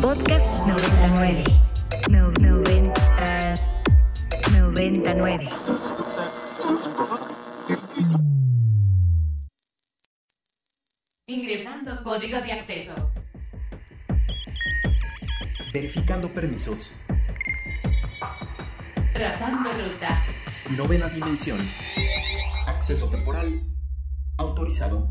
Podcast 0.00 0.46
99. 0.66 1.44
No, 2.10 2.30
90, 2.38 3.54
99. 4.50 5.48
Ingresando 11.26 12.02
código 12.02 12.40
de 12.42 12.52
acceso. 12.52 12.94
Verificando 15.72 16.32
permisos. 16.32 16.92
Trazando 19.12 19.72
ruta. 19.72 20.24
Novena 20.70 21.08
dimensión. 21.08 21.66
Acceso 22.66 23.08
temporal. 23.08 23.62
Autorizado. 24.36 25.10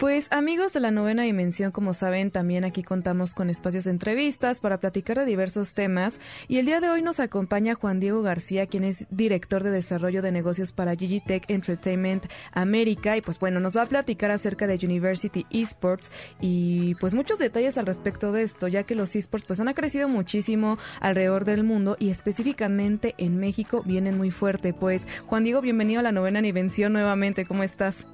Pues 0.00 0.28
amigos 0.30 0.72
de 0.72 0.80
la 0.80 0.90
novena 0.90 1.24
dimensión, 1.24 1.72
como 1.72 1.92
saben, 1.92 2.30
también 2.30 2.64
aquí 2.64 2.82
contamos 2.82 3.34
con 3.34 3.50
espacios 3.50 3.84
de 3.84 3.90
entrevistas 3.90 4.62
para 4.62 4.80
platicar 4.80 5.18
de 5.18 5.26
diversos 5.26 5.74
temas 5.74 6.20
y 6.48 6.56
el 6.56 6.64
día 6.64 6.80
de 6.80 6.88
hoy 6.88 7.02
nos 7.02 7.20
acompaña 7.20 7.74
Juan 7.74 8.00
Diego 8.00 8.22
García, 8.22 8.66
quien 8.66 8.84
es 8.84 9.06
director 9.10 9.62
de 9.62 9.70
desarrollo 9.70 10.22
de 10.22 10.32
negocios 10.32 10.72
para 10.72 10.96
Tech 10.96 11.44
Entertainment 11.48 12.24
América 12.52 13.18
y 13.18 13.20
pues 13.20 13.38
bueno, 13.38 13.60
nos 13.60 13.76
va 13.76 13.82
a 13.82 13.86
platicar 13.86 14.30
acerca 14.30 14.66
de 14.66 14.78
University 14.82 15.44
Esports 15.50 16.10
y 16.40 16.94
pues 16.94 17.12
muchos 17.12 17.38
detalles 17.38 17.76
al 17.76 17.84
respecto 17.84 18.32
de 18.32 18.40
esto, 18.40 18.68
ya 18.68 18.84
que 18.84 18.94
los 18.94 19.14
esports 19.14 19.44
pues 19.46 19.60
han 19.60 19.70
crecido 19.74 20.08
muchísimo 20.08 20.78
alrededor 21.00 21.44
del 21.44 21.62
mundo 21.62 21.96
y 21.98 22.08
específicamente 22.08 23.14
en 23.18 23.36
México 23.36 23.82
vienen 23.84 24.16
muy 24.16 24.30
fuerte. 24.30 24.72
Pues 24.72 25.06
Juan 25.26 25.44
Diego, 25.44 25.60
bienvenido 25.60 26.00
a 26.00 26.04
la 26.04 26.10
novena 26.10 26.40
dimensión 26.40 26.94
nuevamente, 26.94 27.44
¿cómo 27.44 27.64
estás? 27.64 28.06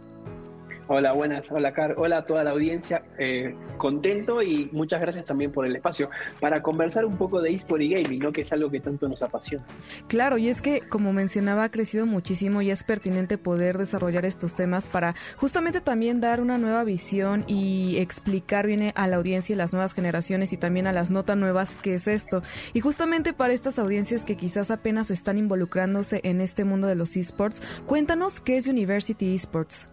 Hola, 0.89 1.13
buenas. 1.13 1.51
Hola, 1.51 1.73
Car. 1.73 1.95
Hola 1.99 2.19
a 2.19 2.27
toda 2.27 2.45
la 2.45 2.51
audiencia. 2.53 3.03
Eh, 3.19 3.57
contento 3.77 4.41
y 4.41 4.69
muchas 4.73 5.01
gracias 5.01 5.25
también 5.25 5.51
por 5.51 5.67
el 5.67 5.75
espacio 5.75 6.11
para 6.39 6.63
conversar 6.63 7.05
un 7.05 7.17
poco 7.17 7.43
de 7.43 7.51
eSport 7.51 7.83
y 7.83 7.89
gaming, 7.89 8.21
¿no? 8.21 8.33
que 8.33 8.43
es 8.43 8.53
algo 8.53 8.71
que 8.71 8.79
tanto 8.79 9.09
nos 9.09 9.21
apasiona. 9.23 9.65
Claro, 10.07 10.39
y 10.39 10.49
es 10.49 10.63
que, 10.63 10.81
como 10.81 11.13
mencionaba, 11.13 11.65
ha 11.65 11.71
crecido 11.73 12.07
muchísimo 12.07 12.63
y 12.63 12.71
es 12.71 12.85
pertinente 12.85 13.37
poder 13.37 13.79
desarrollar 13.79 14.25
estos 14.25 14.55
temas 14.55 14.87
para 14.87 15.17
justamente 15.37 15.81
también 15.81 16.21
dar 16.21 16.41
una 16.41 16.57
nueva 16.57 16.85
visión 16.85 17.43
y 17.49 17.99
explicar 17.99 18.69
bien 18.69 18.93
a 18.95 19.09
la 19.09 19.17
audiencia 19.17 19.55
y 19.55 19.57
las 19.57 19.73
nuevas 19.73 19.93
generaciones 19.93 20.53
y 20.53 20.57
también 20.57 20.87
a 20.87 20.93
las 20.93 21.11
notas 21.11 21.37
nuevas 21.37 21.77
qué 21.83 21.95
es 21.95 22.07
esto. 22.07 22.45
Y 22.75 22.81
justamente 22.81 23.33
para 23.33 23.53
estas 23.53 23.81
audiencias 23.81 24.25
que 24.25 24.37
quizás 24.37 24.71
apenas 24.71 25.11
están 25.11 25.37
involucrándose 25.37 26.21
en 26.23 26.41
este 26.41 26.65
mundo 26.65 26.87
de 26.87 26.95
los 26.95 27.17
esports, 27.17 27.61
cuéntanos 27.87 28.41
qué 28.41 28.57
es 28.57 28.69
University 28.69 29.35
Esports. 29.35 29.89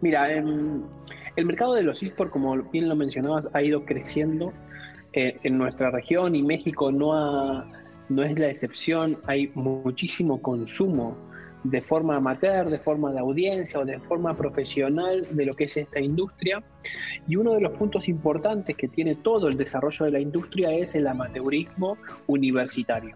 Mira, 0.00 0.32
em, 0.32 0.82
el 1.36 1.46
mercado 1.46 1.74
de 1.74 1.82
los 1.82 2.02
esports, 2.02 2.32
como 2.32 2.56
bien 2.64 2.88
lo 2.88 2.96
mencionabas, 2.96 3.48
ha 3.52 3.62
ido 3.62 3.84
creciendo 3.84 4.52
eh, 5.12 5.38
en 5.42 5.58
nuestra 5.58 5.90
región 5.90 6.34
y 6.34 6.42
México 6.42 6.92
no, 6.92 7.64
no 8.08 8.22
es 8.22 8.38
la 8.38 8.48
excepción. 8.48 9.18
Hay 9.26 9.50
muchísimo 9.54 10.40
consumo 10.40 11.16
de 11.64 11.80
forma 11.80 12.16
amateur, 12.16 12.70
de 12.70 12.78
forma 12.78 13.12
de 13.12 13.18
audiencia 13.20 13.80
o 13.80 13.84
de 13.84 13.98
forma 14.00 14.34
profesional 14.34 15.26
de 15.30 15.46
lo 15.46 15.54
que 15.54 15.64
es 15.64 15.76
esta 15.76 16.00
industria. 16.00 16.62
Y 17.28 17.36
uno 17.36 17.52
de 17.52 17.60
los 17.60 17.72
puntos 17.72 18.08
importantes 18.08 18.76
que 18.76 18.88
tiene 18.88 19.14
todo 19.16 19.48
el 19.48 19.56
desarrollo 19.56 20.06
de 20.06 20.12
la 20.12 20.20
industria 20.20 20.72
es 20.72 20.94
el 20.94 21.06
amateurismo 21.06 21.96
universitario. 22.26 23.14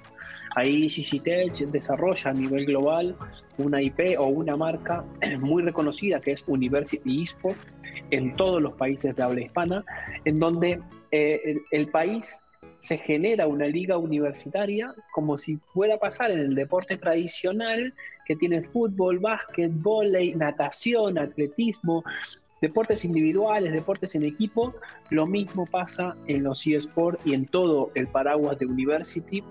Ahí 0.54 0.88
Tech 1.20 1.52
desarrolla 1.70 2.30
a 2.30 2.34
nivel 2.34 2.66
global 2.66 3.16
una 3.58 3.82
IP 3.82 4.18
o 4.18 4.26
una 4.26 4.56
marca 4.56 5.04
muy 5.40 5.62
reconocida 5.62 6.20
que 6.20 6.32
es 6.32 6.44
University 6.46 7.22
Esports 7.22 7.58
en 8.10 8.36
todos 8.36 8.62
los 8.62 8.74
países 8.74 9.16
de 9.16 9.22
habla 9.22 9.40
hispana, 9.40 9.84
en 10.24 10.38
donde 10.38 10.80
eh, 11.10 11.58
el, 11.70 11.88
país 11.88 12.24
se 12.76 12.98
genera 12.98 13.46
una 13.46 13.66
liga 13.66 13.96
universitaria 13.98 14.94
como 15.12 15.38
si 15.38 15.56
fuera 15.72 15.94
a 15.94 15.98
pasar 15.98 16.30
en 16.30 16.40
el 16.40 16.54
deporte 16.54 16.96
tradicional 16.96 17.94
que 18.26 18.36
tiene 18.36 18.62
fútbol, 18.62 19.18
básquet, 19.18 19.70
volei, 19.74 20.34
natación, 20.34 21.18
atletismo, 21.18 22.04
Deportes 22.60 23.04
individuales, 23.04 23.72
deportes 23.72 24.14
en 24.14 24.24
equipo, 24.24 24.74
lo 25.10 25.26
mismo 25.26 25.66
pasa 25.66 26.16
en 26.26 26.44
los 26.44 26.66
eSports 26.66 27.24
y 27.26 27.34
en 27.34 27.46
todo 27.46 27.90
el 27.94 28.06
paraguas 28.06 28.58
de 28.58 28.66
University 28.66 29.42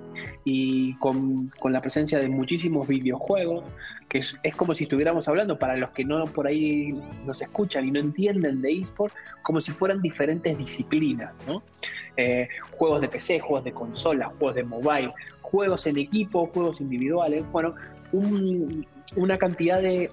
y 0.46 0.96
con, 0.96 1.52
la 1.66 1.82
presencia 1.82 2.18
de 2.20 2.30
muchísimos 2.30 2.88
videojuegos, 2.88 3.66
que 4.10 4.20
es, 4.20 4.38
como 4.56 4.74
si 4.74 4.86
estuviéramos 4.86 5.28
hablando, 5.28 5.60
para 5.60 5.78
los 5.78 5.92
que 5.92 6.06
no 6.06 6.26
por 6.26 6.48
ahí 6.48 6.98
nos 7.26 7.42
escuchan 7.42 7.88
y 7.88 7.92
no 7.92 8.00
entienden 8.00 8.62
de 8.62 8.72
eSports, 8.72 9.16
como 9.42 9.62
si 9.62 9.72
fueran 9.72 10.02
diferentes 10.02 10.58
disciplinas, 10.58 11.34
¿no? 11.46 11.62
Eh, 12.16 12.48
juegos 12.72 13.02
de 13.02 13.10
PC, 13.10 13.40
juegos 13.40 13.66
de 13.66 13.74
consola, 13.74 14.28
juegos 14.38 14.56
de 14.56 14.64
mobile, 14.64 15.14
juegos 15.42 15.86
en 15.88 15.98
equipo, 15.98 16.46
juegos 16.46 16.80
individuales, 16.80 17.44
bueno, 17.52 17.76
una 19.16 19.38
cantidad 19.38 19.82
de, 19.82 20.10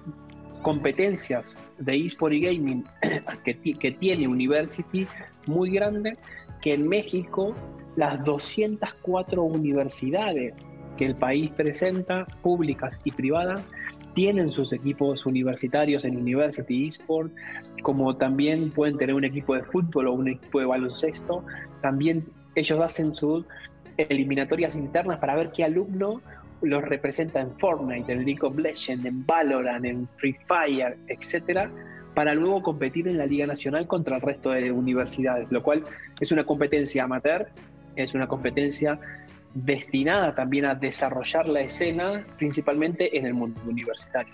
competencias 0.61 1.57
de 1.79 2.05
eSport 2.05 2.33
y 2.33 2.41
gaming 2.41 2.85
que, 3.43 3.91
tiene 3.99 4.27
University 4.27 5.07
muy 5.47 5.71
grande, 5.71 6.17
que 6.61 6.73
en 6.73 6.87
México 6.87 7.55
las 7.95 8.23
204 8.23 9.43
universidades 9.43 10.55
que 10.97 11.05
el 11.05 11.15
país 11.15 11.51
presenta, 11.51 12.25
públicas 12.41 13.01
y 13.03 13.11
privadas, 13.11 13.63
tienen 14.13 14.49
sus 14.49 14.73
equipos 14.73 15.25
universitarios 15.25 16.03
en 16.05 16.17
University 16.17 16.87
eSport, 16.87 17.31
como 17.81 18.15
también 18.17 18.71
pueden 18.71 18.97
tener 18.97 19.15
un 19.15 19.23
equipo 19.23 19.55
de 19.55 19.63
fútbol 19.63 20.07
o 20.07 20.13
un 20.13 20.27
equipo 20.27 20.59
de 20.59 20.65
baloncesto. 20.65 21.45
También 21.81 22.25
ellos 22.55 22.79
hacen 22.81 23.13
sus 23.13 23.45
eliminatorias 23.97 24.75
internas 24.75 25.19
para 25.19 25.35
ver 25.35 25.51
qué 25.51 25.63
alumno 25.63 26.21
los 26.61 26.83
representa 26.83 27.41
en 27.41 27.57
Fortnite, 27.57 28.11
en 28.11 28.25
League 28.25 28.41
of 28.41 28.57
Legends, 28.57 29.05
en 29.05 29.25
Valorant, 29.25 29.85
en 29.85 30.07
Free 30.17 30.35
Fire, 30.47 30.97
etcétera, 31.07 31.71
para 32.13 32.33
luego 32.33 32.61
competir 32.61 33.07
en 33.07 33.17
la 33.17 33.25
Liga 33.25 33.47
Nacional 33.47 33.87
contra 33.87 34.17
el 34.17 34.21
resto 34.21 34.51
de 34.51 34.71
universidades, 34.71 35.51
lo 35.51 35.63
cual 35.63 35.83
es 36.19 36.31
una 36.31 36.43
competencia 36.43 37.03
amateur, 37.03 37.47
es 37.95 38.13
una 38.13 38.27
competencia 38.27 38.99
destinada 39.53 40.33
también 40.33 40.65
a 40.65 40.75
desarrollar 40.75 41.47
la 41.47 41.61
escena, 41.61 42.23
principalmente 42.37 43.17
en 43.17 43.25
el 43.25 43.33
mundo 43.33 43.61
universitario. 43.67 44.33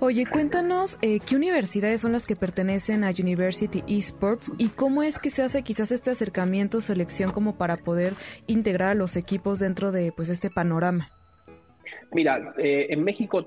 Oye, 0.00 0.26
cuéntanos 0.26 0.98
eh, 1.00 1.20
qué 1.20 1.36
universidades 1.36 2.00
son 2.00 2.12
las 2.12 2.26
que 2.26 2.36
pertenecen 2.36 3.04
a 3.04 3.10
University 3.10 3.84
Esports 3.86 4.52
y 4.58 4.68
cómo 4.68 5.02
es 5.02 5.18
que 5.18 5.30
se 5.30 5.42
hace 5.42 5.62
quizás 5.62 5.92
este 5.92 6.10
acercamiento, 6.10 6.80
selección 6.80 7.30
como 7.30 7.56
para 7.56 7.76
poder 7.76 8.14
integrar 8.46 8.90
a 8.90 8.94
los 8.94 9.16
equipos 9.16 9.60
dentro 9.60 9.92
de 9.92 10.12
pues 10.12 10.28
este 10.28 10.50
panorama. 10.50 11.10
Mira, 12.12 12.54
eh, 12.58 12.86
en 12.90 13.04
México, 13.04 13.44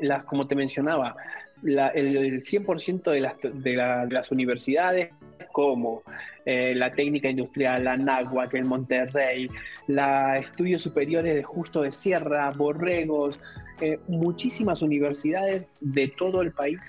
las, 0.00 0.24
como 0.24 0.46
te 0.46 0.54
mencionaba, 0.54 1.16
el, 1.62 2.42
100% 2.42 3.10
de 3.10 3.20
las, 3.20 3.34
de, 3.42 4.06
las 4.10 4.30
universidades 4.30 5.10
como 5.52 6.02
eh, 6.46 6.74
la 6.74 6.92
técnica 6.92 7.28
industrial, 7.28 7.84
la 7.84 7.96
NAGUAC, 7.96 8.54
el 8.54 8.64
Monterrey, 8.64 9.50
la 9.88 10.38
Estudios 10.38 10.82
Superiores 10.82 11.34
de 11.34 11.42
Justo 11.42 11.82
de 11.82 11.92
Sierra, 11.92 12.50
Borregos, 12.52 13.38
eh, 13.80 13.98
muchísimas 14.08 14.82
universidades 14.82 15.66
de 15.80 16.08
todo 16.08 16.42
el 16.42 16.52
país 16.52 16.80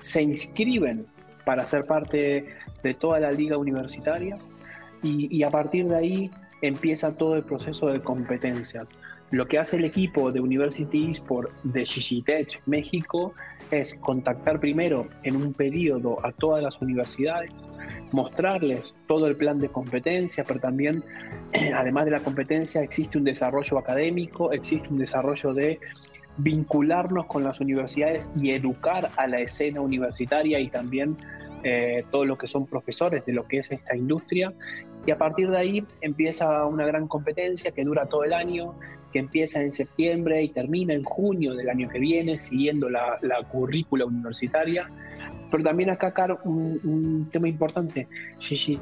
se 0.00 0.22
inscriben 0.22 1.06
para 1.44 1.64
ser 1.64 1.86
parte 1.86 2.46
de 2.82 2.94
toda 2.94 3.20
la 3.20 3.32
liga 3.32 3.56
universitaria 3.56 4.38
y 5.00 5.42
a 5.44 5.50
partir 5.50 5.86
de 5.86 5.96
ahí 5.96 6.30
empieza 6.62 7.16
todo 7.16 7.36
el 7.36 7.42
proceso 7.42 7.88
de 7.88 8.00
competencias. 8.00 8.88
Lo 9.30 9.46
que 9.46 9.58
hace 9.58 9.76
el 9.76 9.84
equipo 9.84 10.32
de 10.32 10.40
University 10.40 11.10
Esport 11.10 11.50
de 11.62 11.84
Tech 12.24 12.62
México 12.64 13.34
es 13.70 13.94
contactar 14.00 14.58
primero 14.58 15.06
en 15.22 15.36
un 15.36 15.52
periodo 15.52 16.24
a 16.24 16.32
todas 16.32 16.62
las 16.62 16.80
universidades, 16.80 17.50
mostrarles 18.10 18.94
todo 19.06 19.26
el 19.26 19.36
plan 19.36 19.58
de 19.58 19.68
competencia, 19.68 20.44
pero 20.44 20.60
también, 20.60 21.04
además 21.74 22.06
de 22.06 22.12
la 22.12 22.20
competencia, 22.20 22.82
existe 22.82 23.18
un 23.18 23.24
desarrollo 23.24 23.78
académico, 23.78 24.52
existe 24.52 24.88
un 24.88 24.98
desarrollo 24.98 25.52
de 25.52 25.78
vincularnos 26.38 27.26
con 27.26 27.44
las 27.44 27.60
universidades 27.60 28.30
y 28.40 28.52
educar 28.52 29.10
a 29.16 29.26
la 29.26 29.40
escena 29.40 29.80
universitaria 29.80 30.58
y 30.60 30.68
también 30.68 31.16
eh, 31.64 32.04
todos 32.10 32.26
los 32.26 32.38
que 32.38 32.46
son 32.46 32.66
profesores 32.66 33.26
de 33.26 33.32
lo 33.32 33.46
que 33.46 33.58
es 33.58 33.70
esta 33.72 33.96
industria. 33.96 34.54
Y 35.04 35.10
a 35.10 35.18
partir 35.18 35.50
de 35.50 35.58
ahí 35.58 35.84
empieza 36.00 36.64
una 36.66 36.86
gran 36.86 37.08
competencia 37.08 37.72
que 37.72 37.84
dura 37.84 38.06
todo 38.06 38.24
el 38.24 38.32
año, 38.32 38.74
que 39.12 39.18
empieza 39.18 39.60
en 39.62 39.72
septiembre 39.72 40.42
y 40.42 40.48
termina 40.48 40.94
en 40.94 41.02
junio 41.04 41.54
del 41.54 41.68
año 41.68 41.88
que 41.88 41.98
viene, 41.98 42.36
siguiendo 42.36 42.88
la, 42.88 43.18
currícula 43.50 44.04
universitaria. 44.04 44.88
Pero 45.50 45.64
también 45.64 45.90
acá, 45.90 46.12
Caro, 46.12 46.38
un, 46.44 47.28
tema 47.30 47.48
importante. 47.48 48.06
Gigi 48.38 48.78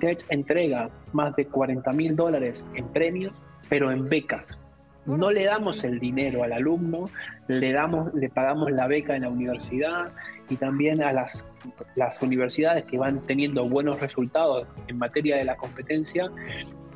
Tech 0.00 0.24
entrega 0.28 0.90
más 1.12 1.34
de 1.36 1.46
40 1.46 1.92
mil 1.92 2.16
dólares 2.16 2.68
en 2.74 2.86
premios, 2.88 3.32
pero 3.68 3.90
en 3.90 4.08
becas. 4.08 4.60
No 5.06 5.30
le 5.30 5.44
damos 5.44 5.84
el 5.84 5.98
dinero 5.98 6.42
al 6.42 6.52
alumno, 6.52 7.08
le, 7.46 7.72
damos, 7.72 8.12
le 8.14 8.28
pagamos 8.28 8.70
la 8.70 8.86
beca 8.86 9.16
en 9.16 9.22
la 9.22 9.30
universidad 9.30 10.12
y 10.50 10.56
también 10.56 11.02
a 11.02 11.12
las, 11.12 11.50
las 11.96 12.20
universidades 12.20 12.84
que 12.84 12.98
van 12.98 13.26
teniendo 13.26 13.66
buenos 13.68 14.00
resultados 14.00 14.66
en 14.86 14.98
materia 14.98 15.36
de 15.36 15.44
la 15.44 15.56
competencia, 15.56 16.30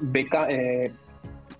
beca, 0.00 0.46
eh, 0.50 0.92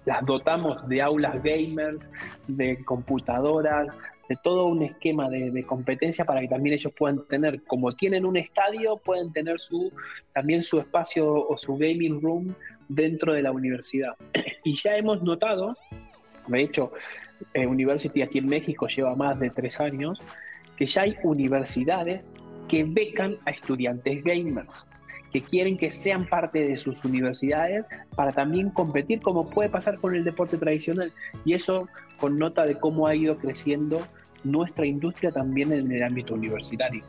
las 0.05 0.25
dotamos 0.25 0.89
de 0.89 1.03
aulas 1.03 1.43
gamers, 1.43 2.09
de 2.49 2.85
computadoras, 2.85 3.89
de 4.29 4.37
todo 4.43 4.67
un 4.67 4.83
esquema 4.83 5.29
de, 5.29 5.65
competencia 5.65 6.25
para 6.25 6.41
que 6.41 6.49
también 6.49 6.75
ellos 6.75 6.93
puedan 6.97 7.25
tener, 7.27 7.63
como 7.65 7.93
tienen 7.93 8.25
un 8.25 8.37
estadio, 8.37 8.97
pueden 8.97 9.33
tener 9.33 9.61
su 9.61 9.93
también 10.33 10.63
su 10.63 10.79
espacio 10.81 11.33
o 11.33 11.57
su 11.59 11.77
gaming 11.77 12.21
room 12.21 12.55
dentro 12.89 13.33
de 13.35 13.43
la 13.43 13.53
universidad. 13.53 14.15
Y 14.65 14.77
ya 14.77 14.97
hemos 14.97 15.23
notado, 15.23 15.77
de 16.47 16.63
hecho, 16.63 16.93
eh, 17.55 17.67
University 17.67 18.23
aquí 18.23 18.39
en 18.39 18.47
México 18.47 18.87
lleva 18.87 19.17
más 19.17 19.41
de 19.41 19.51
tres 19.51 19.81
años, 19.81 20.21
que 20.77 20.87
ya 20.87 21.03
hay 21.03 21.17
universidades 21.25 22.31
que 22.69 22.85
becan 22.85 23.39
a 23.45 23.51
estudiantes 23.51 24.23
gamers 24.23 24.87
que 25.33 25.43
quieren 25.43 25.79
que 25.79 25.91
sean 25.91 26.27
parte 26.29 26.69
de 26.69 26.79
sus 26.79 27.05
universidades 27.05 27.85
para 28.15 28.33
también 28.33 28.71
competir 28.71 29.21
como 29.23 29.49
puede 29.49 29.69
pasar 29.69 29.99
con 29.99 30.15
el 30.15 30.25
deporte 30.25 30.59
tradicional. 30.59 31.13
Y 31.45 31.55
eso 31.55 31.89
con 32.19 32.39
nota 32.39 32.65
de 32.67 32.79
cómo 32.79 33.07
ha 33.07 33.15
ido 33.15 33.39
creciendo 33.39 34.07
nuestra 34.45 34.87
industria 34.87 35.31
también 35.31 35.73
en 35.73 35.91
el 35.91 36.03
ámbito 36.03 36.35
universitario. 36.35 37.03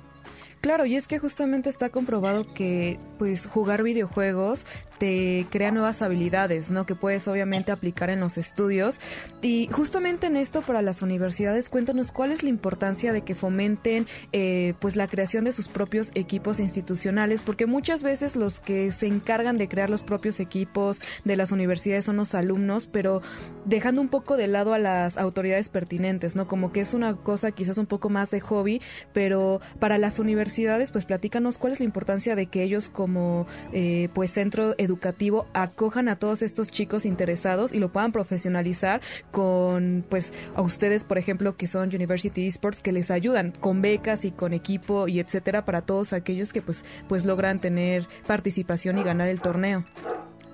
Claro, 0.61 0.85
y 0.85 0.95
es 0.95 1.07
que 1.07 1.19
justamente 1.19 1.69
está 1.69 1.89
comprobado 1.89 2.53
que 2.53 2.97
pues 3.19 3.47
jugar 3.47 3.83
videojuegos 3.83 4.65
te 5.03 5.47
crea 5.49 5.69
nuevas 5.71 6.01
habilidades, 6.01 6.71
¿no? 6.71 6.85
Que 6.85 6.95
puedes 6.95 7.27
obviamente 7.27 7.73
aplicar 7.73 8.09
en 8.09 8.21
los 8.21 8.37
estudios. 8.37 9.01
Y 9.41 9.67
justamente 9.69 10.27
en 10.27 10.37
esto 10.37 10.61
para 10.61 10.81
las 10.81 11.01
universidades, 11.01 11.67
cuéntanos 11.67 12.13
cuál 12.13 12.31
es 12.31 12.41
la 12.41 12.47
importancia 12.47 13.11
de 13.11 13.23
que 13.23 13.35
fomenten 13.35 14.07
eh, 14.31 14.75
pues 14.79 14.95
la 14.95 15.09
creación 15.09 15.43
de 15.43 15.51
sus 15.51 15.67
propios 15.67 16.11
equipos 16.15 16.61
institucionales, 16.61 17.41
porque 17.41 17.65
muchas 17.65 18.01
veces 18.01 18.37
los 18.37 18.61
que 18.61 18.91
se 18.91 19.07
encargan 19.07 19.57
de 19.57 19.67
crear 19.67 19.89
los 19.89 20.03
propios 20.03 20.39
equipos 20.39 21.01
de 21.25 21.35
las 21.35 21.51
universidades 21.51 22.05
son 22.05 22.15
los 22.15 22.33
alumnos, 22.33 22.87
pero 22.87 23.21
dejando 23.65 23.99
un 23.99 24.07
poco 24.07 24.37
de 24.37 24.47
lado 24.47 24.73
a 24.73 24.77
las 24.77 25.17
autoridades 25.17 25.67
pertinentes, 25.67 26.33
¿no? 26.37 26.47
Como 26.47 26.71
que 26.71 26.79
es 26.79 26.93
una 26.93 27.13
cosa 27.17 27.51
quizás 27.51 27.77
un 27.77 27.87
poco 27.87 28.09
más 28.09 28.31
de 28.31 28.39
hobby, 28.39 28.81
pero 29.11 29.59
para 29.79 29.97
las 29.97 30.19
universidades 30.19 30.91
pues 30.91 31.03
platícanos 31.03 31.57
cuál 31.57 31.73
es 31.73 31.81
la 31.81 31.85
importancia 31.85 32.37
de 32.37 32.45
que 32.45 32.63
ellos 32.63 32.87
como 32.87 33.47
eh, 33.73 34.07
pues 34.13 34.31
centro 34.31 34.75
educativo 34.93 35.47
acojan 35.53 36.07
a 36.07 36.17
todos 36.17 36.43
estos 36.43 36.69
chicos 36.69 37.05
interesados 37.05 37.73
y 37.73 37.79
lo 37.79 37.91
puedan 37.91 38.11
profesionalizar 38.11 39.01
con 39.31 40.05
pues 40.07 40.33
a 40.55 40.61
ustedes, 40.61 41.03
por 41.03 41.17
ejemplo, 41.17 41.57
que 41.57 41.65
son 41.65 41.89
University 41.89 42.45
Esports, 42.45 42.81
que 42.81 42.91
les 42.91 43.09
ayudan 43.09 43.51
con 43.51 43.81
becas 43.81 44.23
y 44.23 44.31
con 44.31 44.53
equipo 44.53 45.07
y 45.07 45.19
etcétera 45.19 45.65
para 45.65 45.81
todos 45.81 46.13
aquellos 46.13 46.53
que 46.53 46.61
pues, 46.61 46.85
pues 47.09 47.25
logran 47.25 47.59
tener 47.59 48.07
participación 48.27 48.99
y 48.99 49.03
ganar 49.03 49.29
el 49.29 49.41
torneo. 49.41 49.83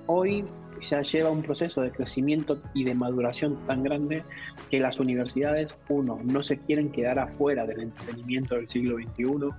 Hoy 0.06 0.46
ya 0.80 1.02
lleva 1.02 1.30
un 1.30 1.42
proceso 1.42 1.82
de 1.82 1.90
crecimiento 1.90 2.62
y 2.72 2.84
de 2.84 2.94
maduración 2.94 3.58
tan 3.66 3.82
grande 3.82 4.24
que 4.70 4.80
las 4.80 4.98
universidades, 4.98 5.74
uno, 5.90 6.18
no 6.24 6.42
se 6.42 6.56
quieren 6.56 6.90
quedar 6.90 7.18
afuera 7.18 7.66
del 7.66 7.80
entretenimiento 7.80 8.54
del 8.54 8.70
siglo 8.70 8.96
XXI, 8.96 9.50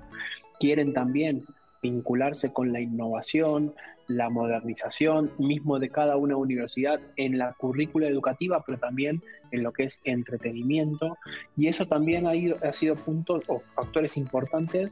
quieren 0.60 0.94
también 0.94 1.44
vincularse 1.84 2.52
con 2.52 2.72
la 2.74 2.80
innovación, 2.80 3.74
la 4.18 4.30
modernización 4.30 5.32
mismo 5.38 5.80
de 5.80 5.90
cada 5.90 6.16
una 6.18 6.36
universidad 6.36 7.00
en 7.16 7.38
la 7.38 7.54
currícula 7.54 8.08
educativa, 8.08 8.64
pero 8.66 8.78
también 8.78 9.22
en 9.52 9.64
lo 9.64 9.72
que 9.72 9.84
es 9.86 10.02
entretenimiento. 10.04 11.18
Y 11.58 11.68
eso 11.68 11.86
también 11.86 12.28
ha, 12.28 12.36
ido, 12.36 12.58
ha 12.64 12.74
sido 12.74 12.96
puntos 12.96 13.44
o 13.48 13.62
factores 13.76 14.18
importantes 14.18 14.90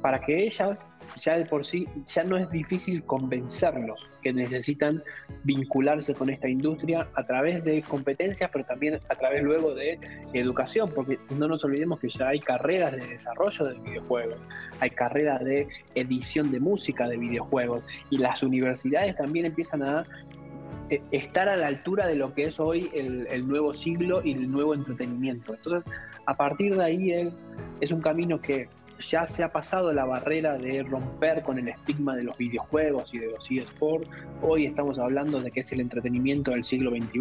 para 0.00 0.20
que 0.20 0.44
ellas 0.44 0.80
ya 1.16 1.36
de 1.36 1.44
por 1.44 1.64
sí 1.64 1.86
ya 2.06 2.24
no 2.24 2.36
es 2.36 2.48
difícil 2.50 3.04
convencerlos 3.04 4.10
que 4.22 4.32
necesitan 4.32 5.02
vincularse 5.44 6.14
con 6.14 6.30
esta 6.30 6.48
industria 6.48 7.08
a 7.14 7.26
través 7.26 7.64
de 7.64 7.82
competencias, 7.82 8.50
pero 8.52 8.64
también 8.64 9.00
a 9.08 9.14
través 9.14 9.42
luego 9.42 9.74
de 9.74 9.98
educación, 10.32 10.90
porque 10.94 11.18
no 11.36 11.48
nos 11.48 11.64
olvidemos 11.64 12.00
que 12.00 12.08
ya 12.08 12.28
hay 12.28 12.40
carreras 12.40 12.92
de 12.92 13.06
desarrollo 13.06 13.66
de 13.66 13.78
videojuegos, 13.80 14.38
hay 14.80 14.90
carreras 14.90 15.44
de 15.44 15.68
edición 15.94 16.50
de 16.50 16.60
música 16.60 17.08
de 17.08 17.16
videojuegos 17.16 17.82
y 18.10 18.18
las 18.18 18.42
universidades 18.42 19.16
también 19.16 19.46
empiezan 19.46 19.82
a 19.82 20.06
estar 21.10 21.48
a 21.48 21.56
la 21.56 21.68
altura 21.68 22.06
de 22.06 22.16
lo 22.16 22.34
que 22.34 22.44
es 22.44 22.60
hoy 22.60 22.90
el, 22.94 23.26
el, 23.30 23.46
nuevo 23.46 23.72
siglo 23.72 24.20
y 24.24 24.32
el 24.32 24.50
nuevo 24.50 24.74
entretenimiento. 24.74 25.54
Entonces, 25.54 25.90
a 26.26 26.34
partir 26.34 26.76
de 26.76 26.84
ahí 26.84 27.12
es, 27.12 27.38
es 27.80 27.92
un 27.92 28.00
camino 28.00 28.40
que 28.40 28.68
ya 29.02 29.26
se 29.26 29.42
ha 29.42 29.50
pasado 29.50 29.92
la 29.92 30.04
barrera 30.04 30.56
de 30.56 30.82
romper 30.82 31.42
con 31.42 31.58
el 31.58 31.68
estigma 31.68 32.14
de 32.14 32.24
los 32.24 32.36
videojuegos 32.36 33.12
y 33.14 33.18
de 33.18 33.30
los 33.30 33.50
eSports. 33.50 34.08
Hoy 34.40 34.66
estamos 34.66 34.98
hablando 34.98 35.40
de 35.40 35.50
que 35.50 35.60
es 35.60 35.72
el 35.72 35.80
entretenimiento 35.80 36.52
del 36.52 36.64
siglo 36.64 36.90
XXI 36.90 37.20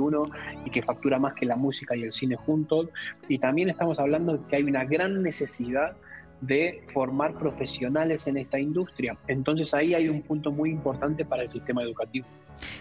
y 0.66 0.70
que 0.70 0.82
factura 0.82 1.20
más 1.20 1.34
que 1.34 1.46
la 1.46 1.56
música 1.56 1.96
y 1.96 2.04
el 2.04 2.12
cine 2.12 2.36
juntos. 2.36 2.90
Y 3.28 3.40
también 3.40 3.70
estamos 3.70 4.00
hablando 4.00 4.38
de 4.38 4.48
que 4.48 4.58
hay 4.58 4.64
una 4.64 4.86
gran 4.86 5.22
necesidad 5.22 5.96
de 6.42 6.84
formar 6.94 7.34
profesionales 7.38 8.28
en 8.28 8.38
esta 8.38 8.60
industria. 8.60 9.18
Entonces 9.28 9.74
ahí 9.74 9.94
hay 9.94 10.10
un 10.10 10.22
punto 10.22 10.52
muy 10.52 10.72
importante 10.72 11.24
para 11.24 11.44
el 11.44 11.50
sistema 11.50 11.84
educativo. 11.84 12.26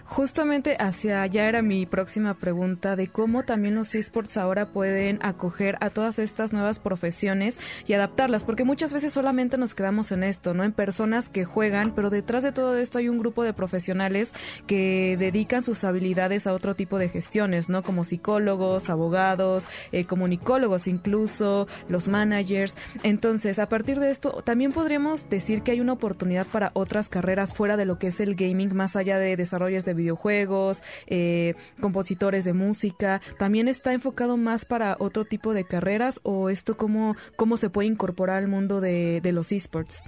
Justamente 0.05 0.77
hacia 0.79 1.23
allá 1.23 1.49
era 1.49 1.63
mi 1.63 1.87
próxima 1.87 2.35
pregunta 2.35 2.97
de 2.97 3.09
cómo 3.09 3.45
también 3.45 3.75
los 3.75 3.95
esports 3.95 4.37
ahora 4.37 4.67
pueden 4.67 5.19
acoger 5.23 5.77
a 5.81 5.91
todas 5.91 6.19
estas 6.19 6.53
nuevas 6.53 6.79
profesiones 6.79 7.59
y 7.87 7.93
adaptarlas, 7.93 8.45
porque 8.45 8.65
muchas 8.65 8.93
veces 8.93 9.13
solamente 9.13 9.57
nos 9.57 9.75
quedamos 9.75 10.13
en 10.13 10.25
esto, 10.25 10.53
¿no? 10.55 10.65
En 10.65 10.73
personas 10.73 11.29
que 11.29 11.45
juegan, 11.45 11.95
pero 11.95 12.11
detrás 12.11 12.43
de 12.43 12.53
todo 12.53 12.77
esto 12.77 12.99
hay 12.99 13.09
un 13.09 13.19
grupo 13.19 13.45
de 13.45 13.53
profesionales 13.53 14.33
que 14.67 15.17
dedican 15.19 15.65
sus 15.65 15.85
habilidades 15.85 16.47
a 16.47 16.55
otro 16.55 16.75
tipo 16.75 16.99
de 16.99 17.09
gestiones, 17.09 17.69
¿no? 17.69 17.83
Como 17.83 18.05
psicólogos, 18.05 18.91
abogados, 18.91 19.69
eh, 19.93 20.05
comunicólogos 20.05 20.89
incluso, 20.89 21.69
los 21.89 22.09
managers. 22.09 22.77
Entonces, 23.03 23.50
a 23.59 23.69
partir 23.69 23.99
de 23.99 24.11
esto, 24.11 24.43
también 24.45 24.73
podríamos 24.73 25.29
decir 25.29 25.63
que 25.63 25.73
hay 25.73 25.81
una 25.81 25.93
oportunidad 25.93 26.47
para 26.47 26.71
otras 26.75 27.09
carreras 27.09 27.55
fuera 27.55 27.77
de 27.77 27.87
lo 27.87 27.99
que 27.99 28.09
es 28.09 28.21
el 28.21 28.35
gaming, 28.35 28.75
más 28.75 28.97
allá 28.97 29.19
de 29.19 29.37
desarrollo 29.37 29.81
de 29.81 29.95
videojuegos, 29.95 30.83
eh, 31.07 31.55
compositores 31.81 32.45
de 32.45 32.53
música, 32.53 33.21
¿también 33.39 33.69
está 33.69 33.93
enfocado 33.93 34.37
más 34.37 34.65
para 34.65 34.97
otro 34.99 35.25
tipo 35.25 35.55
de 35.55 35.65
carreras 35.65 36.21
o 36.23 36.51
esto 36.51 36.77
cómo, 36.77 37.17
cómo 37.37 37.57
se 37.57 37.71
puede 37.71 37.89
incorporar 37.89 38.37
al 38.37 38.49
mundo 38.49 38.81
de, 38.81 39.21
los 39.33 39.53
esports? 39.53 40.03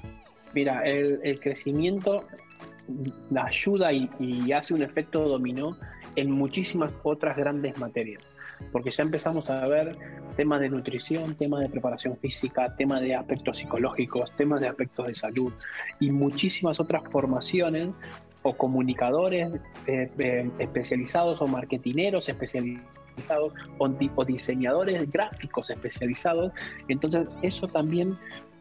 Mira, 0.54 0.82
el, 0.84 1.38
crecimiento 1.40 2.24
ayuda 3.34 3.92
y 3.92 4.52
hace 4.52 4.74
un 4.74 4.82
efecto 4.82 5.28
dominó 5.28 5.76
en 6.16 6.30
muchísimas 6.30 6.92
otras 7.02 7.36
grandes 7.36 7.78
materias 7.78 8.22
porque 8.70 8.90
ya 8.90 9.02
empezamos 9.02 9.50
a 9.50 9.66
ver 9.66 9.96
temas 10.36 10.60
de 10.60 10.68
nutrición, 10.68 11.34
temas 11.34 11.60
de 11.60 11.68
preparación 11.68 12.16
física, 12.16 12.74
temas 12.76 13.00
de 13.00 13.14
aspectos 13.14 13.58
psicológicos, 13.58 14.30
temas 14.36 14.60
de 14.60 14.68
aspectos 14.68 15.06
de 15.06 15.14
salud 15.14 15.52
y 16.00 16.10
muchísimas 16.10 16.80
otras 16.80 17.02
formaciones 17.10 17.90
o 18.42 18.56
comunicadores 18.56 19.52
eh, 19.86 20.10
eh, 20.18 20.50
especializados 20.58 21.40
o 21.42 21.46
marketineros 21.46 22.28
especializados 22.28 23.52
o, 23.78 24.24
diseñadores 24.24 25.10
gráficos 25.10 25.70
especializados. 25.70 26.52
Entonces, 26.88 27.28
eso 27.42 27.68
también 27.68 28.16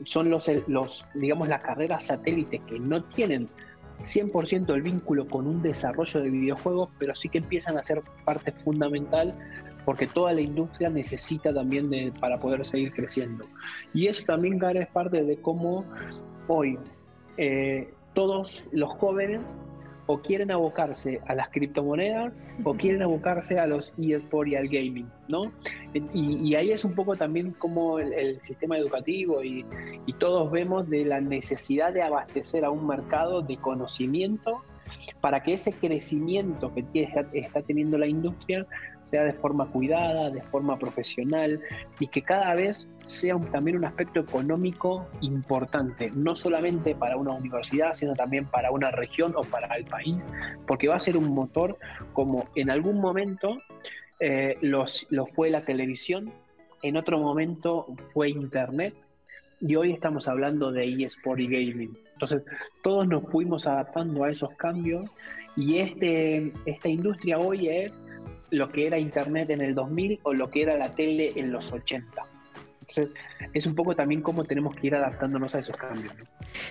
son 0.05 0.29
los, 0.29 0.50
los, 0.67 1.05
digamos, 1.13 1.48
las 1.48 1.62
carreras 1.62 2.05
satélites 2.05 2.62
que 2.67 2.79
no 2.79 3.03
tienen 3.03 3.48
100% 4.01 4.74
el 4.74 4.81
vínculo 4.81 5.27
con 5.27 5.48
un 5.48 5.62
desarrollo 5.62 6.22
de 6.22 6.29
videojuegos, 6.29 6.89
pero 6.98 7.15
sí 7.15 7.29
que 7.29 7.38
empiezan 7.38 7.77
a 7.77 7.84
ser 7.84 8.01
parte 8.25 8.51
fundamental 8.51 9.36
porque 9.86 10.08
toda 10.08 10.34
la 10.34 10.42
industria 10.42 10.90
necesita 10.90 11.54
también 11.54 11.90
de, 11.90 12.12
para 12.20 12.38
poder 12.38 12.66
seguir 12.66 12.92
creciendo. 12.94 13.46
Y 13.94 14.08
eso 14.08 14.24
también, 14.26 14.60
es 14.76 14.88
parte 14.88 15.24
de 15.24 15.38
cómo 15.38 15.86
hoy 16.48 16.78
eh, 17.38 17.94
todos 18.14 18.68
los 18.72 18.90
jóvenes 18.92 19.58
o 20.08 20.20
quieren 20.20 20.52
abocarse 20.52 21.22
a 21.28 21.36
las 21.36 21.50
criptomonedas 21.50 22.34
o 22.64 22.74
quieren 22.74 23.02
abocarse 23.02 23.60
a 23.60 23.68
los 23.68 23.94
eSports 23.98 24.52
y 24.52 24.56
al 24.56 24.68
gaming, 24.68 25.10
¿no? 25.28 25.52
Y, 25.94 26.54
ahí 26.56 26.72
es 26.72 26.84
un 26.84 26.94
poco 26.96 27.16
también 27.16 27.52
como 27.52 28.00
el, 28.00 28.42
sistema 28.42 28.78
educativo 28.78 29.44
y, 29.44 29.66
y, 30.06 30.14
todos 30.14 30.52
vemos 30.52 30.90
de 30.90 31.06
la 31.06 31.22
necesidad 31.22 31.94
de 31.94 32.02
abastecer 32.02 32.66
a 32.66 32.72
un 32.72 32.86
mercado 32.88 33.42
de 33.42 33.58
conocimiento 33.58 34.64
para 35.20 35.44
que 35.44 35.53
ese 35.53 35.74
crecimiento 35.74 36.74
que 36.74 36.86
está 37.34 37.62
teniendo 37.62 37.98
la 37.98 38.08
industria 38.08 38.65
sea 39.01 39.24
de 39.24 39.34
forma 39.34 39.65
cuidada, 39.68 40.30
de 40.30 40.41
forma 40.41 40.77
profesional 40.77 41.60
y 42.00 42.08
que 42.08 42.22
cada 42.22 42.53
vez 42.56 42.88
sea 43.08 43.38
también 43.51 43.77
un 43.77 43.86
aspecto 43.86 44.22
económico 44.22 45.08
importante, 45.22 46.12
no 46.15 46.34
solamente 46.34 46.96
para 46.96 47.18
una 47.18 47.34
universidad, 47.34 47.94
sino 47.94 48.13
también 48.13 48.46
para 48.46 48.72
una 48.72 48.91
región 48.91 49.34
o 49.36 49.41
para 49.41 49.75
el 49.75 49.86
país, 49.86 50.25
porque 50.65 50.88
va 50.88 50.96
a 50.96 51.00
ser 51.00 51.18
un 51.18 51.34
motor 51.34 51.77
como 52.13 52.48
en 52.56 52.70
algún 52.70 53.01
momento 53.01 53.58
eh, 54.20 54.58
lo 54.62 54.86
fue 55.36 55.50
la 55.50 55.65
televisión, 55.65 56.32
en 56.84 56.98
otro 56.98 57.20
momento 57.20 57.88
fue 58.13 58.30
Internet 58.30 58.96
y 59.60 59.75
hoy 59.75 59.91
estamos 59.91 60.27
hablando 60.27 60.72
de 60.72 61.03
eSport 61.03 61.39
y 61.39 61.48
gaming. 61.48 61.98
Entonces, 62.22 62.44
todos 62.84 63.08
nos 63.08 63.24
fuimos 63.24 63.66
adaptando 63.66 64.24
a 64.24 64.30
esos 64.30 64.54
cambios 64.54 65.10
y 65.58 65.80
este, 65.80 66.54
esta 66.66 66.88
industria 66.88 67.40
hoy 67.40 67.68
es 67.68 68.00
lo 68.51 68.70
que 68.70 68.86
era 68.86 69.00
Internet 69.00 69.50
en 69.50 69.62
el 69.62 69.74
2000 69.74 70.20
o 70.24 70.34
lo 70.34 70.51
que 70.51 70.62
era 70.62 70.78
la 70.78 70.94
tele 70.94 71.34
en 71.36 71.51
los 71.51 71.74
80. 71.74 72.24
Entonces, 72.92 73.16
es 73.54 73.66
un 73.66 73.76
poco 73.76 73.96
también 73.96 74.22
cómo 74.22 74.44
tenemos 74.44 74.76
que 74.76 74.88
ir 74.88 74.96
adaptándonos 74.96 75.56
a 75.56 75.60
esos 75.60 75.78
cambios. 75.78 76.14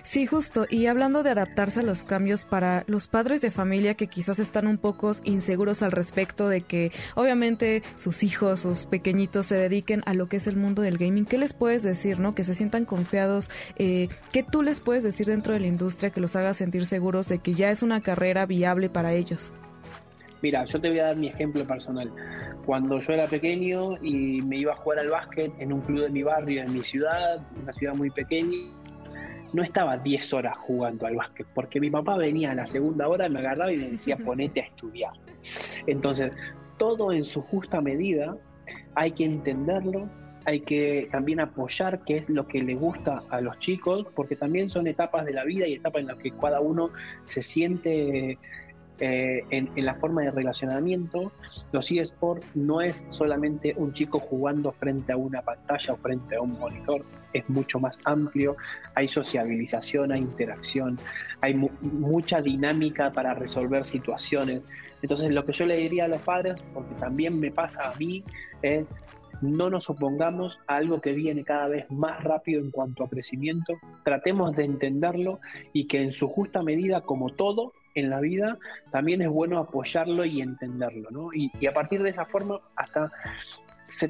Sí, 0.03 0.27
justo. 0.27 0.67
Y 0.69 0.87
hablando 0.87 1.23
de 1.23 1.31
adaptarse 1.31 1.81
a 1.81 1.83
los 1.83 2.05
cambios 2.05 2.45
para 2.45 2.85
los 2.87 3.09
padres 3.09 3.41
de 3.41 3.51
familia 3.51 3.95
que 3.95 4.07
quizás 4.07 4.39
están 4.39 4.67
un 4.67 4.77
poco 4.77 5.13
inseguros 5.25 5.83
al 5.83 5.93
respecto 5.93 6.49
de 6.49 6.61
que 6.61 6.93
obviamente 7.15 7.83
sus 7.97 8.23
hijos, 8.23 8.61
sus 8.61 8.87
pequeñitos 8.87 9.47
se 9.47 9.55
dediquen 9.55 10.03
a 10.05 10.15
lo 10.15 10.29
que 10.29 10.37
es 10.37 10.47
el 10.47 10.57
mundo 10.57 10.83
del 10.83 10.99
gaming, 10.99 11.25
¿qué 11.25 11.39
les 11.39 11.55
puedes 11.55 11.83
decir, 11.83 12.21
no? 12.21 12.35
Que 12.35 12.45
se 12.45 12.55
sientan 12.55 12.85
confiados. 12.85 13.51
Eh, 13.77 14.09
¿Qué 14.33 14.43
tú 14.43 14.63
les 14.63 14.81
puedes 14.81 15.03
decir 15.03 15.27
dentro 15.27 15.55
de 15.55 15.61
la 15.61 15.67
industria 15.67 16.11
que 16.11 16.21
los 16.21 16.37
haga 16.37 16.53
sentir 16.55 16.85
seguros 16.85 17.29
de 17.29 17.39
que 17.39 17.55
ya 17.55 17.71
es 17.71 17.83
una 17.83 18.03
carrera 18.03 18.45
viable 18.45 18.91
para 18.91 19.13
ellos? 19.15 19.53
Mira, 20.43 20.65
yo 20.65 20.81
te 20.81 20.89
voy 20.89 20.99
a 20.99 21.07
dar 21.07 21.17
mi 21.17 21.29
ejemplo 21.29 21.65
personal. 21.67 22.11
Cuando 22.65 23.01
yo 23.01 23.13
era 23.13 23.27
pequeño 23.27 23.97
y 24.03 24.43
me 24.43 24.57
iba 24.57 24.73
a 24.73 24.77
jugar 24.77 25.01
al 25.01 25.11
básquet 25.11 25.53
en 25.59 25.73
un 25.73 25.81
club 25.81 26.03
de 26.03 26.11
mi 26.11 26.23
barrio, 26.23 26.63
en 26.63 26.73
mi 26.73 26.85
ciudad, 26.85 27.41
una 27.63 27.73
ciudad 27.73 27.95
muy 27.95 28.11
pequeña, 28.11 28.57
no 29.53 29.63
estaba 29.63 29.97
10 29.99 30.33
horas 30.35 30.57
jugando 30.59 31.07
al 31.07 31.17
básquet, 31.17 31.47
porque 31.55 31.81
mi 31.81 31.91
papá 31.91 32.17
venía 32.17 32.53
a 32.53 32.55
la 32.55 32.67
segunda 32.67 33.09
hora, 33.09 33.29
me 33.29 33.41
agarraba 33.41 33.73
y 33.73 33.77
me 33.77 33.91
decía, 33.91 34.17
ponete 34.25 34.61
a 34.61 34.65
estudiar. 34.65 35.13
Entonces, 35.87 36.33
todo 36.79 37.13
en 37.13 37.25
su 37.25 37.43
justa 37.43 37.81
medida, 37.81 38.37
hay 38.95 39.13
que 39.13 39.25
entenderlo, 39.25 40.09
hay 40.45 40.61
que 40.61 41.09
también 41.11 41.41
apoyar 41.41 42.01
qué 42.05 42.19
es 42.19 42.31
lo 42.31 42.47
que 42.47 42.63
le 42.63 42.75
gusta 42.75 43.23
a 43.29 43.41
los 43.41 43.59
chicos, 43.59 44.07
porque 44.15 44.37
también 44.37 44.71
son 44.71 44.87
etapas 44.87 45.27
de 45.27 45.33
la 45.33 45.45
vida 45.45 45.67
y 45.67 45.75
etapas 45.75 46.01
en 46.01 46.09
las 46.09 46.17
que 46.19 46.31
cada 46.31 46.61
uno 46.61 46.91
se 47.25 47.43
siente 47.43 48.39
eh, 49.01 49.45
en, 49.51 49.71
la 49.77 49.95
forma 49.95 50.23
de 50.23 50.31
relacionamiento, 50.31 51.33
los 51.73 51.91
eSports 51.91 52.47
no 52.55 52.83
es 52.83 53.07
solamente 53.09 53.75
un 53.77 53.95
chico 53.95 54.21
jugando 54.21 54.73
frente 54.73 55.13
a 55.13 55.17
una 55.17 55.41
pantalla 55.41 55.95
o 55.95 55.97
frente 55.97 56.37
a 56.37 56.43
un 56.43 56.59
monitor, 56.59 57.03
es 57.33 57.49
mucho 57.49 57.81
más 57.81 57.99
amplio, 58.05 58.57
hay 58.95 59.09
sociabilización, 59.09 60.13
hay 60.13 60.21
interacción, 60.21 60.99
hay 61.41 61.55
mucha 61.55 62.43
dinámica 62.43 63.11
para 63.11 63.33
resolver 63.33 63.87
situaciones. 63.87 64.61
Entonces 65.01 65.31
lo 65.31 65.45
que 65.47 65.53
yo 65.53 65.65
le 65.65 65.77
diría 65.77 66.05
a 66.05 66.09
los 66.09 66.21
padres, 66.21 66.63
porque 66.75 66.95
también 66.97 67.41
me 67.41 67.51
pasa 67.51 67.91
a 67.91 67.95
mí, 67.95 68.23
es 68.61 68.85
no 69.41 69.71
nos 69.71 69.89
opongamos 69.89 70.59
a 70.67 70.77
algo 70.77 71.01
que 71.01 71.13
viene 71.13 71.45
cada 71.45 71.69
vez 71.69 71.91
más 71.91 72.23
rápido 72.23 72.61
en 72.61 72.71
cuanto 72.71 73.05
a 73.05 73.09
crecimiento, 73.09 73.75
tratemos 74.05 74.55
de 74.55 74.65
entenderlo 74.65 75.41
y 75.73 75.87
que 75.87 76.03
en 76.03 76.13
su 76.13 76.29
justa 76.29 76.63
medida, 76.63 77.01
como 77.01 77.31
todo, 77.31 77.73
en 77.95 78.11
la 78.11 78.21
vida, 78.21 78.59
también 78.91 79.23
es 79.23 79.29
bueno 79.29 79.59
apoyarlo 79.59 80.25
y 80.25 80.41
entenderlo, 80.41 81.11
¿no? 81.11 81.31
Y, 81.33 81.51
a 81.67 81.73
partir 81.73 82.03
de 82.03 82.11
esa 82.11 82.25
forma 82.25 82.61
hasta 82.77 83.11
se, 83.89 84.09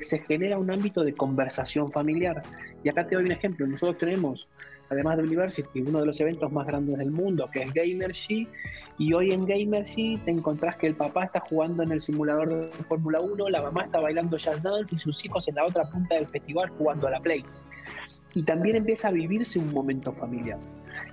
se, 0.00 0.18
genera 0.20 0.58
un 0.58 0.70
ámbito 0.70 1.04
de 1.04 1.12
conversación 1.12 1.92
familiar. 1.92 2.42
Y 2.82 2.88
acá 2.88 3.06
te 3.06 3.14
doy 3.14 3.24
un 3.24 3.32
ejemplo, 3.32 3.66
nosotros 3.66 3.98
tenemos, 3.98 4.48
además 4.88 5.18
de 5.18 5.24
University, 5.24 5.82
uno 5.82 6.00
de 6.00 6.06
los 6.06 6.20
eventos 6.20 6.50
más 6.50 6.66
grandes 6.66 6.96
del 6.96 7.10
mundo, 7.10 7.50
que 7.52 7.62
es 7.62 7.74
Gamergy, 7.74 8.48
y 8.98 9.12
hoy 9.12 9.32
en 9.32 9.46
Gamergy 9.46 10.16
te 10.24 10.30
encontrás 10.30 10.76
que 10.76 10.86
el 10.86 10.94
papá 10.94 11.24
está 11.24 11.40
jugando 11.40 11.82
en 11.82 11.92
el 11.92 12.00
simulador 12.00 12.48
de 12.48 12.84
Fórmula 12.84 13.20
1, 13.20 13.50
la 13.50 13.62
mamá 13.62 13.84
está 13.84 14.00
bailando 14.00 14.38
jazz 14.38 14.62
dance 14.62 14.94
y 14.94 14.98
sus 14.98 15.22
hijos 15.24 15.46
en 15.48 15.56
la 15.56 15.66
otra 15.66 15.84
punta 15.84 16.14
del 16.14 16.26
festival 16.26 16.70
jugando 16.70 17.06
a 17.06 17.10
la 17.10 17.20
Play. 17.20 17.44
Y 18.34 18.42
también 18.44 18.76
empieza 18.76 19.08
a 19.08 19.10
vivirse 19.10 19.58
un 19.58 19.72
momento 19.72 20.12
familiar. 20.12 20.58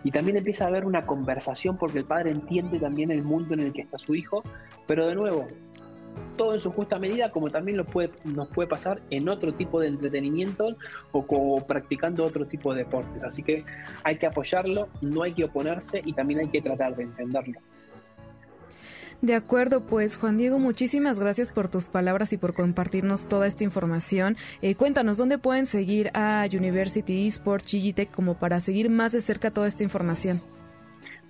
Y 0.07 0.11
también 0.11 0.37
empieza 0.37 0.63
a 0.63 0.67
haber 0.69 0.85
una 0.85 1.05
conversación 1.05 1.75
porque 1.75 1.97
el 1.97 2.05
padre 2.05 2.31
entiende 2.31 2.79
también 2.79 3.11
el 3.11 3.23
mundo 3.23 3.55
en 3.55 3.59
el 3.59 3.73
que 3.73 3.81
está 3.81 3.97
su 3.97 4.15
hijo, 4.15 4.41
pero 4.87 5.05
de 5.05 5.15
nuevo, 5.15 5.49
todo 6.37 6.53
en 6.53 6.61
su 6.61 6.71
justa 6.71 6.97
medida, 6.97 7.29
como 7.29 7.49
también 7.49 7.75
lo 7.75 7.83
puede, 7.83 8.11
nos 8.23 8.47
puede 8.47 8.69
pasar 8.69 9.01
en 9.09 9.27
otro 9.27 9.53
tipo 9.53 9.81
de 9.81 9.89
entretenimiento 9.89 10.77
o 11.11 11.27
como 11.27 11.59
practicando 11.67 12.23
otro 12.23 12.45
tipo 12.45 12.73
de 12.73 12.85
deportes. 12.85 13.21
Así 13.21 13.43
que 13.43 13.65
hay 14.05 14.17
que 14.17 14.27
apoyarlo, 14.27 14.87
no 15.01 15.23
hay 15.23 15.33
que 15.33 15.43
oponerse 15.43 16.01
y 16.05 16.13
también 16.13 16.39
hay 16.39 16.47
que 16.47 16.61
tratar 16.61 16.95
de 16.95 17.03
entenderlo. 17.03 17.59
De 19.21 19.33
acuerdo, 19.33 19.81
pues 19.81 20.15
Juan 20.15 20.37
Diego, 20.37 20.59
muchísimas 20.59 21.19
gracias 21.19 21.51
por 21.51 21.69
tus 21.69 21.89
palabras 21.89 22.33
y 22.33 22.37
por 22.37 22.53
compartirnos 22.53 23.27
toda 23.27 23.47
esta 23.47 23.63
información. 23.63 24.37
Eh, 24.61 24.75
cuéntanos, 24.75 25.17
¿dónde 25.17 25.39
pueden 25.39 25.65
seguir 25.65 26.11
a 26.13 26.45
University 26.53 27.27
Esports, 27.27 27.71
Gigitech, 27.71 28.11
como 28.11 28.37
para 28.37 28.59
seguir 28.59 28.91
más 28.91 29.13
de 29.13 29.21
cerca 29.21 29.49
toda 29.49 29.67
esta 29.67 29.83
información? 29.83 30.39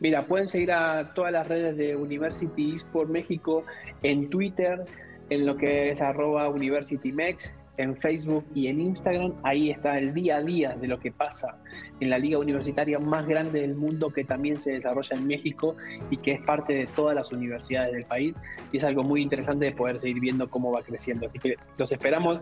Mira, 0.01 0.27
pueden 0.27 0.49
seguir 0.49 0.73
a 0.73 1.13
todas 1.13 1.31
las 1.31 1.47
redes 1.47 1.77
de 1.77 1.95
University 1.95 2.75
Esports 2.75 3.09
México 3.09 3.63
en 4.03 4.29
Twitter, 4.29 4.83
en 5.29 5.45
lo 5.45 5.55
que 5.55 5.91
es 5.91 6.01
arroba 6.01 6.49
UniversityMex, 6.49 7.55
en 7.77 7.95
Facebook 7.97 8.45
y 8.53 8.67
en 8.67 8.81
Instagram, 8.81 9.33
ahí 9.43 9.69
está 9.69 9.97
el 9.97 10.13
día 10.13 10.37
a 10.37 10.43
día 10.43 10.75
de 10.75 10.87
lo 10.87 10.99
que 10.99 11.11
pasa 11.11 11.59
en 11.99 12.09
la 12.09 12.17
liga 12.17 12.39
universitaria 12.39 12.99
más 12.99 13.27
grande 13.27 13.61
del 13.61 13.75
mundo 13.75 14.11
que 14.11 14.23
también 14.23 14.59
se 14.59 14.73
desarrolla 14.73 15.15
en 15.15 15.27
México 15.27 15.75
y 16.09 16.17
que 16.17 16.33
es 16.33 16.41
parte 16.41 16.73
de 16.73 16.87
todas 16.87 17.15
las 17.15 17.31
universidades 17.31 17.93
del 17.93 18.05
país. 18.05 18.35
Y 18.71 18.77
es 18.77 18.83
algo 18.83 19.03
muy 19.03 19.21
interesante 19.21 19.65
de 19.65 19.71
poder 19.71 19.99
seguir 19.99 20.19
viendo 20.19 20.49
cómo 20.49 20.71
va 20.71 20.81
creciendo. 20.81 21.27
Así 21.27 21.39
que 21.39 21.55
los 21.77 21.91
esperamos 21.91 22.41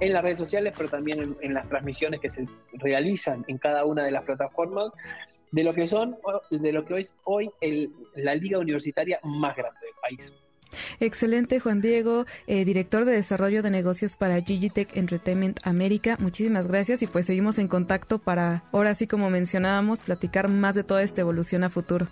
en 0.00 0.12
las 0.12 0.22
redes 0.22 0.38
sociales, 0.38 0.74
pero 0.76 0.88
también 0.88 1.36
en, 1.40 1.54
las 1.54 1.68
transmisiones 1.68 2.20
que 2.20 2.30
se 2.30 2.46
realizan 2.74 3.44
en 3.46 3.58
cada 3.58 3.84
una 3.84 4.04
de 4.04 4.10
las 4.10 4.24
plataformas 4.24 4.92
de 5.52 5.64
lo 5.64 5.74
que 5.74 5.86
son, 5.86 6.16
de 6.50 6.72
lo 6.72 6.84
que 6.84 7.00
es 7.00 7.14
hoy 7.24 7.50
la 8.14 8.34
liga 8.34 8.58
universitaria 8.58 9.20
más 9.22 9.54
grande 9.54 9.78
del 9.80 9.94
país. 10.00 10.32
Excelente, 11.00 11.60
Juan 11.60 11.80
Diego, 11.80 12.26
eh, 12.46 12.64
director 12.64 13.04
de 13.04 13.12
desarrollo 13.12 13.62
de 13.62 13.70
negocios 13.70 14.16
para 14.16 14.40
Gigitech 14.40 14.96
Entertainment 14.96 15.60
América. 15.64 16.16
Muchísimas 16.18 16.66
gracias 16.66 17.02
y 17.02 17.06
pues 17.06 17.26
seguimos 17.26 17.58
en 17.58 17.68
contacto 17.68 18.18
para, 18.18 18.64
ahora 18.72 18.94
sí 18.94 19.06
como 19.06 19.30
mencionábamos, 19.30 20.00
platicar 20.00 20.48
más 20.48 20.74
de 20.74 20.84
toda 20.84 21.02
esta 21.02 21.20
evolución 21.20 21.64
a 21.64 21.70
futuro. 21.70 22.08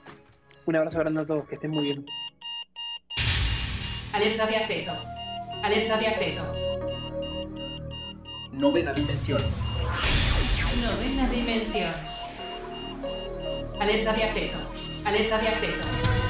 Un 0.67 0.77
abrazo 0.77 0.99
grande 0.99 1.23
a 1.23 1.27
todos, 1.27 1.49
que 1.49 1.57
estén 1.57 1.71
muy 1.71 1.85
bien. 1.85 2.07
Alerta 4.13 4.47
de 4.47 4.57
acceso. 4.57 4.93
Alerta 5.63 5.99
de 5.99 6.07
acceso. 6.07 6.53
Novena 8.53 8.93
dimensión. 8.93 9.41
Novena 10.83 11.29
dimensión. 11.31 11.93
Alerta 13.81 14.13
de 14.13 14.25
acceso. 14.25 14.73
Alerta 15.05 15.39
de 15.39 15.49
acceso. 15.49 16.30